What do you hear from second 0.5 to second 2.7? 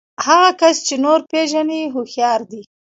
کس چې نور پېژني هوښيار دی.